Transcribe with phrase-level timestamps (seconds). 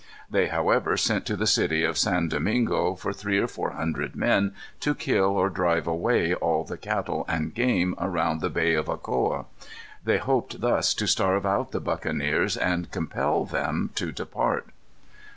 [0.31, 4.55] They, however, sent to the city of San Domingo for three or four hundred men,
[4.79, 9.45] to kill or drive away all the cattle and game around the Bay of Ocoa.
[10.03, 14.65] They hoped thus to starve out the buccaneers, and compel them to depart.